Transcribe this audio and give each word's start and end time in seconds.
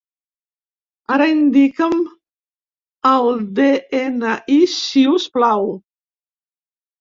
Ara 1.15 1.25
indica'm 1.33 1.93
el 3.11 3.37
de-ena-i, 3.59 4.59
si 4.79 5.05
us 5.13 5.29
plau. 5.37 5.71